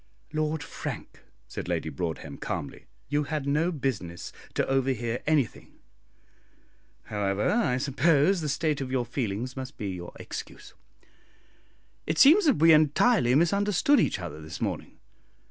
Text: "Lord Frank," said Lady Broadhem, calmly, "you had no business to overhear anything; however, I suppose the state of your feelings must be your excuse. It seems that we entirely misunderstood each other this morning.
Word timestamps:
"Lord 0.33 0.63
Frank," 0.63 1.19
said 1.47 1.67
Lady 1.67 1.89
Broadhem, 1.89 2.39
calmly, 2.39 2.87
"you 3.07 3.25
had 3.25 3.45
no 3.45 3.71
business 3.71 4.33
to 4.55 4.65
overhear 4.67 5.21
anything; 5.27 5.73
however, 7.03 7.51
I 7.51 7.77
suppose 7.77 8.41
the 8.41 8.49
state 8.49 8.81
of 8.81 8.89
your 8.91 9.05
feelings 9.05 9.55
must 9.55 9.77
be 9.77 9.89
your 9.89 10.11
excuse. 10.15 10.73
It 12.07 12.17
seems 12.17 12.45
that 12.45 12.55
we 12.57 12.73
entirely 12.73 13.35
misunderstood 13.35 13.99
each 13.99 14.17
other 14.17 14.41
this 14.41 14.59
morning. 14.59 14.97